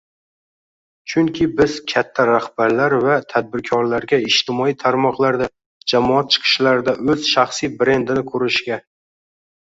chunki 1.11 1.47
biz 1.57 1.73
katta 1.91 2.23
rahbarlar 2.29 2.95
va 3.03 3.17
tadbirkorlarga 3.33 4.19
ijtimoiy 4.29 4.73
tarmoqlarda, 4.83 5.49
jamoat 5.93 6.31
chiqishlarida 6.37 6.95
oʻz 7.15 7.27
shaxsiy 7.33 7.71
brendini 7.83 8.25
qurishiga 8.33 8.79